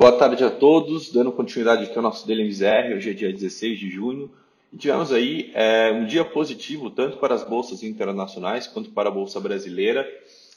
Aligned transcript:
Boa 0.00 0.12
tarde 0.12 0.42
a 0.42 0.50
todos, 0.50 1.12
dando 1.12 1.30
continuidade 1.30 1.84
aqui 1.84 1.94
ao 1.94 2.02
nosso 2.02 2.26
DLMZR, 2.26 2.94
hoje 2.96 3.10
é 3.10 3.12
dia 3.12 3.30
16 3.30 3.78
de 3.78 3.90
junho. 3.90 4.30
E 4.72 4.78
tivemos 4.78 5.12
aí 5.12 5.50
é, 5.52 5.92
um 5.92 6.06
dia 6.06 6.24
positivo 6.24 6.88
tanto 6.88 7.18
para 7.18 7.34
as 7.34 7.44
bolsas 7.44 7.82
internacionais 7.82 8.66
quanto 8.66 8.88
para 8.92 9.10
a 9.10 9.12
bolsa 9.12 9.38
brasileira, 9.38 10.08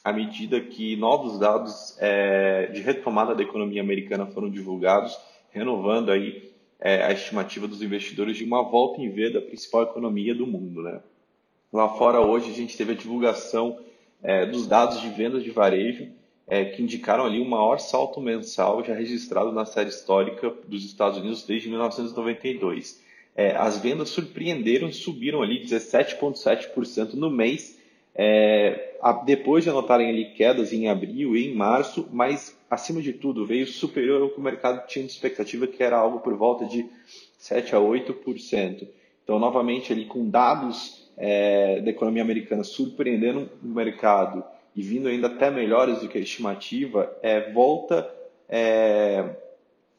à 0.01 0.13
medida 0.13 0.61
que 0.61 0.95
novos 0.95 1.37
dados 1.37 1.93
é, 2.00 2.68
de 2.68 2.79
retomada 2.79 3.36
da 3.36 3.43
economia 3.43 3.82
americana 3.82 4.25
foram 4.27 4.50
divulgados, 4.50 5.14
renovando 5.51 6.10
aí 6.10 6.50
é, 6.79 7.04
a 7.04 7.11
estimativa 7.11 7.68
dos 7.68 7.82
investidores 7.82 8.37
de 8.37 8.46
uma 8.46 8.64
volta 8.64 9.01
em 9.01 9.10
V 9.10 9.29
da 9.29 9.41
principal 9.41 9.83
economia 9.83 10.33
do 10.33 10.47
mundo. 10.47 10.82
Né? 10.82 11.01
Lá 11.73 11.89
fora 11.89 12.21
hoje 12.21 12.50
a 12.50 12.54
gente 12.54 12.78
teve 12.78 12.93
a 12.93 12.96
divulgação 12.96 13.78
é, 14.23 14.46
dos 14.46 14.65
dados 14.68 15.01
de 15.01 15.10
vendas 15.10 15.43
de 15.43 15.51
varejo 15.51 16.22
é, 16.47 16.65
que 16.65 16.82
indicaram 16.82 17.25
ali 17.25 17.39
o 17.39 17.46
maior 17.46 17.79
salto 17.79 18.20
mensal 18.20 18.84
já 18.84 18.93
registrado 18.93 19.51
na 19.51 19.65
série 19.65 19.89
histórica 19.89 20.54
dos 20.68 20.84
Estados 20.86 21.18
Unidos 21.18 21.43
desde 21.43 21.70
1992. 21.70 23.01
É, 23.36 23.56
as 23.56 23.79
vendas 23.79 24.10
surpreenderam 24.10 24.92
subiram 24.92 25.42
ali 25.42 25.64
17,7% 25.65 27.14
no 27.14 27.32
mês, 27.32 27.79
é, 28.14 28.93
depois 29.25 29.64
de 29.64 29.71
anotarem 29.71 30.10
ali 30.10 30.25
quedas 30.34 30.71
em 30.71 30.87
abril 30.87 31.36
e 31.36 31.48
em 31.48 31.56
março, 31.56 32.08
mas 32.11 32.56
acima 32.70 33.02
de 33.02 33.14
tudo 33.14 33.45
veio 33.45 33.66
superior 33.66 34.22
ao 34.22 34.30
que 34.30 34.39
o 34.39 34.44
mercado 34.44 34.86
tinha 34.86 35.03
de 35.06 35.12
expectativa, 35.12 35.66
que 35.66 35.81
era 35.81 35.98
algo 35.98 36.20
por 36.20 36.36
volta 36.36 36.66
de 36.66 36.86
7 37.39 37.75
a 37.75 37.80
8%. 37.80 38.88
Então, 39.23 39.39
novamente, 39.39 39.92
ali 39.92 40.06
com 40.06 40.30
dados 40.30 41.09
é, 41.17 41.81
da 41.81 41.89
economia 41.89 42.22
americana 42.22 42.64
surpreendendo 42.64 43.50
o 43.64 43.67
mercado 43.67 44.44
e 44.75 44.81
vindo 44.81 45.08
ainda 45.08 45.27
até 45.27 45.52
melhores 45.52 46.00
do 46.00 46.08
que 46.08 46.17
a 46.17 46.22
estimativa, 46.22 47.16
é, 47.22 47.52
volta 47.52 48.09
é, 48.50 49.36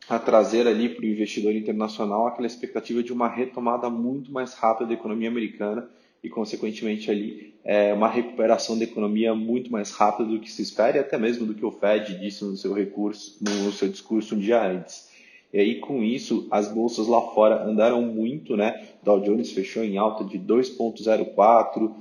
a 0.09 0.19
trazer 0.19 0.67
ali 0.67 0.89
para 0.89 1.05
o 1.05 1.09
investidor 1.09 1.55
internacional 1.55 2.27
aquela 2.27 2.47
expectativa 2.47 3.03
de 3.03 3.13
uma 3.13 3.29
retomada 3.29 3.89
muito 3.89 4.33
mais 4.33 4.55
rápida 4.55 4.89
da 4.89 4.95
economia 4.95 5.29
americana 5.29 5.89
e, 6.23 6.29
consequentemente, 6.29 7.11
ali 7.11 7.55
é, 7.63 7.93
uma 7.93 8.09
recuperação 8.09 8.79
da 8.79 8.85
economia 8.85 9.35
muito 9.35 9.71
mais 9.71 9.91
rápida 9.91 10.29
do 10.29 10.41
que 10.41 10.51
se 10.51 10.63
espera 10.63 10.97
e 10.97 11.01
até 11.01 11.19
mesmo 11.19 11.47
do 11.47 11.55
que 11.55 11.65
o 11.65 11.71
Fed 11.71 12.19
disse 12.19 12.45
no 12.45 12.57
seu 12.57 12.73
recurso, 12.73 13.37
no 13.41 13.71
seu 13.73 13.89
discurso 13.89 14.35
um 14.35 14.39
dia 14.39 14.63
antes. 14.63 15.13
E 15.53 15.61
aí, 15.61 15.75
com 15.77 16.03
isso, 16.03 16.49
as 16.51 16.67
bolsas 16.67 17.07
lá 17.07 17.21
fora 17.29 17.63
andaram 17.65 18.03
muito, 18.03 18.57
né? 18.57 18.89
Dow 19.05 19.21
Jones 19.21 19.53
fechou 19.53 19.85
em 19.85 19.97
alta 19.97 20.25
de 20.25 20.37
2,04, 20.37 21.93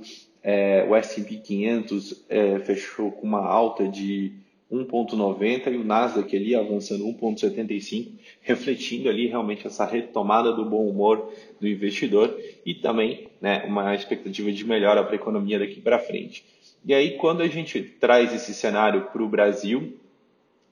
é, 0.44 0.86
o 0.86 0.94
S&P 0.94 1.36
500 1.36 2.26
é, 2.28 2.58
fechou 2.60 3.10
com 3.10 3.26
uma 3.26 3.44
alta 3.44 3.88
de 3.88 4.32
1,90 4.70 5.72
e 5.72 5.76
o 5.76 5.84
Nasdaq 5.84 6.36
ali 6.36 6.54
avançando 6.54 7.04
1,75, 7.04 8.12
refletindo 8.42 9.08
ali 9.08 9.26
realmente 9.26 9.66
essa 9.66 9.86
retomada 9.86 10.52
do 10.52 10.64
bom 10.64 10.86
humor 10.86 11.32
do 11.58 11.66
investidor 11.66 12.38
e 12.64 12.74
também 12.74 13.28
né, 13.40 13.64
uma 13.66 13.94
expectativa 13.94 14.52
de 14.52 14.66
melhora 14.66 15.02
para 15.02 15.12
a 15.12 15.16
economia 15.16 15.58
daqui 15.58 15.80
para 15.80 15.98
frente. 15.98 16.44
E 16.84 16.92
aí, 16.92 17.16
quando 17.16 17.40
a 17.40 17.48
gente 17.48 17.80
traz 17.80 18.34
esse 18.34 18.52
cenário 18.52 19.06
para 19.10 19.22
o 19.22 19.28
Brasil, 19.28 19.94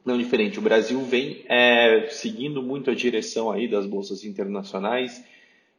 não 0.05 0.19
diferente, 0.19 0.59
o 0.59 0.63
Brasil 0.63 1.01
vem 1.01 1.43
é, 1.49 2.09
seguindo 2.11 2.63
muito 2.63 2.91
a 2.91 2.95
direção 2.95 3.51
aí 3.51 3.67
das 3.67 3.87
bolsas 3.87 4.23
internacionais, 4.23 5.25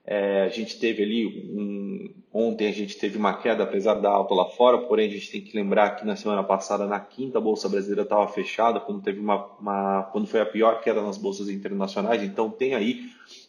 é, 0.05 0.41
a 0.41 0.49
gente 0.49 0.80
teve 0.80 1.03
ali, 1.03 1.27
um, 1.27 2.09
ontem 2.34 2.67
a 2.67 2.72
gente 2.72 2.98
teve 2.98 3.17
uma 3.17 3.38
queda, 3.38 3.64
apesar 3.64 3.94
da 3.95 4.09
alta 4.09 4.34
lá 4.34 4.45
fora, 4.45 4.80
porém 4.80 5.08
a 5.08 5.12
gente 5.12 5.30
tem 5.30 5.42
que 5.42 5.56
lembrar 5.56 5.92
que 5.92 6.06
na 6.06 6.16
semana 6.16 6.44
passada, 6.44 6.88
na 6.88 7.00
quinta, 7.00 7.38
a 7.38 7.42
Bolsa 7.42 7.70
Brasileira 7.70 8.02
estava 8.02 8.28
fechada, 8.28 8.80
quando, 8.80 9.02
teve 9.03 9.20
uma, 9.20 9.45
uma, 9.59 10.09
quando 10.12 10.26
foi 10.26 10.42
a 10.42 10.45
pior 10.45 10.81
queda 10.81 11.02
nas 11.02 11.17
bolsas 11.17 11.48
internacionais, 11.48 12.23
então 12.23 12.50
tem 12.50 12.73
aí 12.73 13.02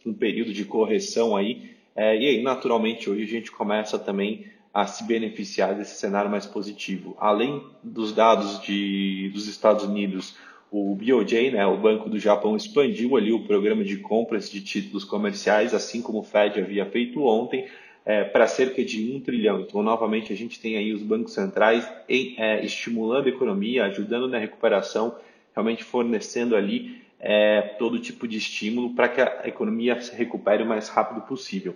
um 0.05 0.12
período 0.12 0.52
de 0.52 0.64
correção 0.67 1.34
aí, 1.34 1.74
é, 1.96 2.14
e 2.14 2.28
aí 2.28 2.42
naturalmente 2.42 3.08
hoje 3.08 3.22
a 3.22 3.27
gente 3.27 3.50
começa 3.50 3.98
também 3.98 4.46
a 4.74 4.86
se 4.86 5.05
beneficiar 5.05 5.74
desse 5.77 5.95
cenário 5.95 6.28
mais 6.28 6.45
positivo. 6.45 7.16
Além 7.20 7.64
dos 7.83 8.12
dados 8.12 8.61
de, 8.61 9.30
dos 9.33 9.46
Estados 9.46 9.84
Unidos, 9.84 10.36
o 10.68 10.96
BOJ, 10.96 11.52
né, 11.52 11.64
o 11.64 11.77
Banco 11.77 12.11
do 12.11 12.18
Japão, 12.18 12.56
expandiu 12.56 13.16
ali 13.16 13.33
o 13.33 13.45
programa 13.45 13.84
de 13.84 13.98
compras 13.98 14.51
de 14.51 14.61
títulos 14.61 15.05
comerciais, 15.05 15.72
assim 15.72 16.02
como 16.02 16.18
o 16.18 16.24
Fed 16.24 16.61
havia 16.61 16.84
feito 16.84 17.22
ontem, 17.22 17.68
é, 18.04 18.24
para 18.24 18.46
cerca 18.46 18.84
de 18.84 19.12
um 19.12 19.20
trilhão. 19.20 19.60
Então, 19.60 19.82
novamente, 19.82 20.32
a 20.32 20.36
gente 20.36 20.60
tem 20.60 20.76
aí 20.76 20.92
os 20.92 21.02
bancos 21.02 21.32
centrais 21.32 21.90
em, 22.08 22.34
é, 22.38 22.64
estimulando 22.64 23.26
a 23.26 23.30
economia, 23.30 23.84
ajudando 23.86 24.28
na 24.28 24.38
recuperação, 24.38 25.16
realmente 25.54 25.82
fornecendo 25.82 26.54
ali 26.54 27.02
é, 27.18 27.62
todo 27.78 27.98
tipo 27.98 28.28
de 28.28 28.36
estímulo 28.36 28.90
para 28.94 29.08
que 29.08 29.20
a 29.20 29.42
economia 29.46 30.00
se 30.00 30.14
recupere 30.14 30.62
o 30.62 30.66
mais 30.66 30.88
rápido 30.88 31.22
possível. 31.22 31.74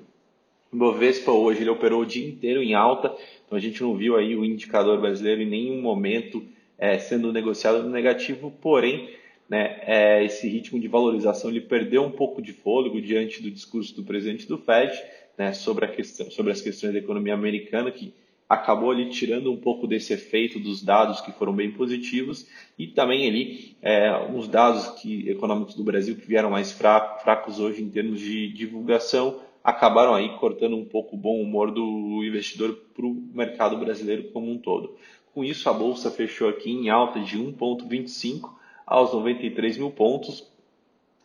O 0.71 0.77
Bovespa 0.77 1.33
hoje 1.33 1.63
ele 1.63 1.71
operou 1.71 2.03
o 2.03 2.07
dia 2.07 2.29
inteiro 2.29 2.63
em 2.63 2.75
alta, 2.75 3.15
então 3.47 3.57
a 3.57 3.61
gente 3.61 3.83
não 3.83 3.97
viu 3.97 4.17
aí 4.17 4.37
o 4.37 4.45
indicador 4.45 5.01
brasileiro 5.01 5.41
em 5.41 5.49
nenhum 5.49 5.81
momento 5.81 6.45
é, 6.77 6.99
sendo 6.99 7.33
negociado 7.33 7.83
no 7.83 7.89
negativo, 7.89 8.53
porém, 8.61 9.09
né, 9.49 9.81
é, 9.81 10.23
esse 10.23 10.47
ritmo 10.47 10.79
de 10.79 10.87
valorização 10.87 11.49
ele 11.49 11.63
perdeu 11.63 12.03
um 12.03 12.11
pouco 12.11 12.43
de 12.43 12.53
fôlego 12.53 13.01
diante 13.01 13.43
do 13.43 13.51
discurso 13.51 13.97
do 13.97 14.05
presidente 14.05 14.47
do 14.47 14.59
Fed 14.59 14.93
né, 15.39 15.53
sobre, 15.53 15.85
a 15.85 15.89
questão, 15.89 16.31
sobre 16.31 16.53
as 16.53 16.61
questões 16.61 16.93
da 16.93 16.99
economia 16.99 17.33
americana, 17.33 17.91
que 17.93 18.13
acabou 18.49 18.91
ali 18.91 19.11
tirando 19.11 19.53
um 19.53 19.57
pouco 19.57 19.87
desse 19.87 20.13
efeito 20.13 20.59
dos 20.59 20.83
dados 20.83 21.21
que 21.21 21.31
foram 21.33 21.53
bem 21.53 21.71
positivos 21.71 22.47
e 22.79 22.87
também 22.87 23.29
ali 23.29 23.77
é, 23.83 24.11
uns 24.31 24.49
dados 24.49 25.01
que, 25.01 25.29
econômicos 25.29 25.75
do 25.75 25.85
Brasil 25.85 26.17
que 26.17 26.27
vieram 26.27 26.51
mais 26.51 26.73
fracos 26.73 27.61
hoje 27.61 27.83
em 27.83 27.91
termos 27.91 28.19
de 28.19 28.51
divulgação 28.53 29.41
acabaram 29.63 30.15
aí 30.15 30.31
cortando 30.39 30.77
um 30.77 30.85
pouco 30.85 31.15
o 31.15 31.19
bom 31.19 31.43
humor 31.43 31.71
do 31.71 32.25
investidor 32.25 32.75
para 32.95 33.05
o 33.05 33.15
mercado 33.35 33.77
brasileiro 33.77 34.31
como 34.33 34.51
um 34.51 34.57
todo. 34.57 34.97
Com 35.35 35.45
isso, 35.45 35.69
a 35.69 35.73
bolsa 35.75 36.11
fechou 36.11 36.49
aqui 36.49 36.71
em 36.71 36.89
alta 36.89 37.21
de 37.21 37.39
1,25 37.39 38.51
aos 38.87 39.13
93 39.13 39.77
mil 39.77 39.91
pontos, 39.91 40.51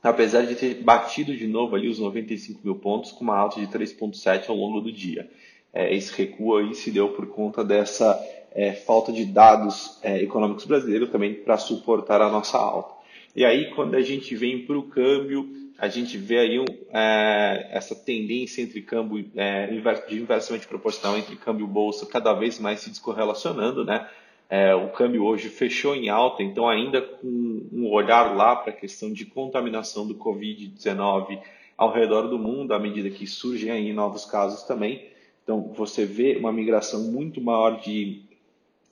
apesar 0.03 0.45
de 0.45 0.55
ter 0.55 0.75
batido 0.83 1.35
de 1.35 1.47
novo 1.47 1.75
ali 1.75 1.87
os 1.87 1.97
95 1.97 2.59
mil 2.63 2.75
pontos 2.75 3.11
com 3.11 3.23
uma 3.23 3.37
alta 3.37 3.59
de 3.59 3.67
3,7 3.67 4.49
ao 4.49 4.55
longo 4.55 4.81
do 4.81 4.91
dia. 4.91 5.29
É, 5.73 5.95
esse 5.95 6.13
recuo 6.13 6.57
aí 6.57 6.75
se 6.75 6.91
deu 6.91 7.09
por 7.09 7.25
conta 7.27 7.63
dessa 7.63 8.19
é, 8.53 8.73
falta 8.73 9.11
de 9.11 9.25
dados 9.25 9.97
é, 10.03 10.21
econômicos 10.21 10.65
brasileiros 10.65 11.09
também 11.09 11.33
para 11.33 11.57
suportar 11.57 12.21
a 12.21 12.29
nossa 12.29 12.57
alta. 12.57 12.93
E 13.35 13.43
aí, 13.43 13.71
quando 13.71 13.95
a 13.95 14.01
gente 14.01 14.35
vem 14.35 14.63
para 14.63 14.77
o 14.77 14.83
câmbio, 14.83 15.49
a 15.77 15.87
gente 15.87 16.17
vê 16.17 16.37
aí 16.37 16.59
um, 16.59 16.65
é, 16.93 17.69
essa 17.71 17.95
tendência 17.95 18.61
entre 18.61 18.81
câmbio 18.81 19.25
é, 19.35 19.67
de 19.67 20.21
inversamente 20.21 20.67
proporcional 20.67 21.17
entre 21.17 21.35
câmbio 21.35 21.65
e 21.65 21.69
bolsa 21.69 22.05
cada 22.05 22.33
vez 22.33 22.59
mais 22.59 22.81
se 22.81 22.91
descorrelacionando, 22.91 23.83
né? 23.83 24.07
É, 24.55 24.75
o 24.75 24.89
câmbio 24.89 25.25
hoje 25.25 25.49
fechou 25.49 25.95
em 25.95 26.09
alta, 26.09 26.43
então 26.43 26.69
ainda 26.69 27.01
com 27.01 27.67
um 27.73 27.89
olhar 27.91 28.35
lá 28.35 28.55
para 28.55 28.71
a 28.71 28.75
questão 28.75 29.11
de 29.11 29.25
contaminação 29.25 30.05
do 30.07 30.13
Covid-19 30.13 31.39
ao 31.75 31.91
redor 31.91 32.27
do 32.27 32.37
mundo, 32.37 32.71
à 32.71 32.77
medida 32.77 33.09
que 33.09 33.25
surgem 33.25 33.71
aí 33.71 33.91
novos 33.91 34.25
casos 34.25 34.61
também. 34.61 35.07
Então 35.41 35.73
você 35.75 36.05
vê 36.05 36.37
uma 36.37 36.51
migração 36.51 37.01
muito 37.05 37.41
maior 37.41 37.81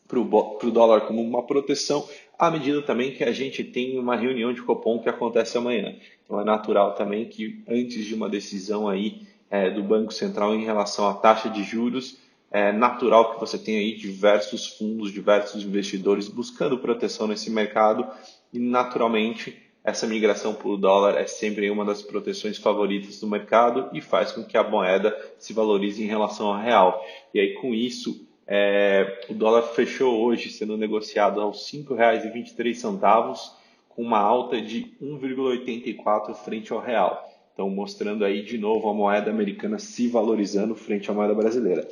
para 0.07 0.19
o 0.19 0.71
dólar 0.71 1.01
como 1.01 1.21
uma 1.21 1.43
proteção, 1.45 2.09
à 2.39 2.49
medida 2.49 2.81
também 2.81 3.11
que 3.11 3.23
a 3.23 3.31
gente 3.31 3.63
tem 3.63 3.99
uma 3.99 4.15
reunião 4.15 4.51
de 4.51 4.63
Copom 4.63 4.97
que 4.97 5.09
acontece 5.09 5.59
amanhã. 5.59 5.95
Então 6.25 6.41
é 6.41 6.43
natural 6.43 6.95
também 6.95 7.25
que 7.25 7.63
antes 7.69 8.03
de 8.03 8.15
uma 8.15 8.27
decisão 8.27 8.89
aí 8.89 9.27
é, 9.47 9.69
do 9.69 9.83
Banco 9.83 10.11
Central 10.11 10.55
em 10.55 10.65
relação 10.65 11.07
à 11.07 11.13
taxa 11.13 11.51
de 11.51 11.61
juros, 11.61 12.17
é 12.51 12.71
natural 12.71 13.33
que 13.33 13.39
você 13.39 13.57
tenha 13.57 13.79
aí 13.79 13.95
diversos 13.95 14.67
fundos, 14.67 15.11
diversos 15.11 15.63
investidores 15.63 16.27
buscando 16.27 16.77
proteção 16.77 17.27
nesse 17.27 17.49
mercado 17.49 18.05
e 18.51 18.59
naturalmente 18.59 19.57
essa 19.83 20.05
migração 20.05 20.53
para 20.53 20.67
o 20.67 20.77
dólar 20.77 21.17
é 21.17 21.25
sempre 21.25 21.69
uma 21.71 21.85
das 21.85 22.01
proteções 22.03 22.57
favoritas 22.57 23.19
do 23.19 23.27
mercado 23.27 23.89
e 23.93 24.01
faz 24.01 24.31
com 24.31 24.43
que 24.43 24.57
a 24.57 24.63
moeda 24.63 25.17
se 25.39 25.53
valorize 25.53 26.03
em 26.03 26.07
relação 26.07 26.47
ao 26.47 26.61
real. 26.61 27.03
E 27.33 27.39
aí 27.39 27.53
com 27.55 27.73
isso 27.73 28.27
é, 28.45 29.25
o 29.29 29.33
dólar 29.33 29.61
fechou 29.61 30.21
hoje 30.21 30.49
sendo 30.49 30.75
negociado 30.75 31.39
aos 31.39 31.71
R$ 31.71 31.79
5,23, 31.79 33.51
com 33.87 34.01
uma 34.01 34.19
alta 34.19 34.61
de 34.61 34.93
1,84 35.01 36.35
frente 36.35 36.73
ao 36.73 36.79
real. 36.79 37.29
Então, 37.53 37.69
mostrando 37.69 38.25
aí 38.25 38.43
de 38.43 38.57
novo 38.57 38.89
a 38.89 38.93
moeda 38.93 39.31
americana 39.31 39.79
se 39.79 40.07
valorizando 40.07 40.75
frente 40.75 41.09
à 41.09 41.13
moeda 41.13 41.33
brasileira. 41.33 41.87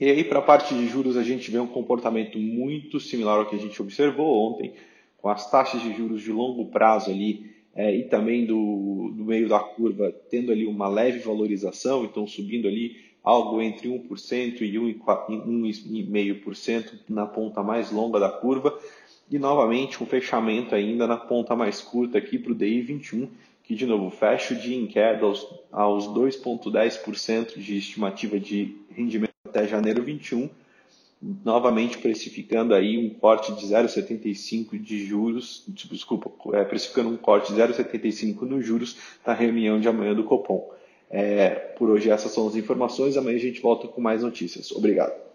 E 0.00 0.08
aí, 0.08 0.22
para 0.22 0.38
a 0.38 0.42
parte 0.42 0.72
de 0.74 0.86
juros, 0.86 1.16
a 1.16 1.24
gente 1.24 1.50
vê 1.50 1.58
um 1.58 1.66
comportamento 1.66 2.38
muito 2.38 3.00
similar 3.00 3.38
ao 3.38 3.46
que 3.46 3.56
a 3.56 3.58
gente 3.58 3.82
observou 3.82 4.52
ontem, 4.52 4.72
com 5.16 5.28
as 5.28 5.50
taxas 5.50 5.82
de 5.82 5.92
juros 5.92 6.22
de 6.22 6.30
longo 6.30 6.66
prazo 6.66 7.10
ali 7.10 7.50
é, 7.74 7.92
e 7.94 8.04
também 8.04 8.46
do, 8.46 9.12
do 9.16 9.24
meio 9.24 9.48
da 9.48 9.58
curva 9.58 10.14
tendo 10.30 10.52
ali 10.52 10.66
uma 10.66 10.88
leve 10.88 11.18
valorização, 11.18 12.04
então 12.04 12.24
subindo 12.26 12.68
ali 12.68 13.08
algo 13.24 13.60
entre 13.60 13.88
1% 13.88 14.62
e 14.62 14.74
1,5% 14.74 16.92
na 17.08 17.26
ponta 17.26 17.60
mais 17.62 17.90
longa 17.90 18.20
da 18.20 18.30
curva. 18.30 18.78
E 19.30 19.38
novamente 19.38 20.02
um 20.02 20.06
fechamento 20.06 20.74
ainda 20.74 21.06
na 21.06 21.16
ponta 21.16 21.54
mais 21.54 21.82
curta 21.82 22.18
aqui 22.18 22.38
para 22.38 22.52
o 22.52 22.54
DI 22.54 22.80
21, 22.80 23.28
que 23.62 23.74
de 23.74 23.84
novo 23.84 24.08
fecha 24.10 24.54
o 24.54 24.56
dia 24.56 24.76
em 24.76 24.86
queda 24.86 25.26
aos, 25.26 25.46
aos 25.70 26.08
2,10% 26.08 27.58
de 27.58 27.76
estimativa 27.76 28.40
de 28.40 28.74
rendimento 28.90 29.28
até 29.48 29.66
janeiro 29.66 30.02
21, 30.02 30.48
novamente 31.44 31.98
precificando 31.98 32.74
aí 32.74 32.96
um 32.98 33.10
corte 33.18 33.52
de 33.54 33.66
0,75 33.66 34.78
de 34.80 35.04
juros, 35.04 35.64
desculpa, 35.66 36.30
é, 36.56 36.64
precificando 36.64 37.08
um 37.08 37.16
corte 37.16 37.52
de 37.52 37.60
0,75 37.60 38.42
nos 38.42 38.64
juros 38.64 38.96
na 39.26 39.32
reunião 39.32 39.80
de 39.80 39.88
amanhã 39.88 40.14
do 40.14 40.24
Copom. 40.24 40.72
É, 41.10 41.50
por 41.50 41.88
hoje 41.88 42.10
essas 42.10 42.32
são 42.32 42.46
as 42.46 42.54
informações, 42.54 43.16
amanhã 43.16 43.36
a 43.36 43.40
gente 43.40 43.60
volta 43.60 43.88
com 43.88 44.00
mais 44.00 44.22
notícias. 44.22 44.70
Obrigado. 44.70 45.27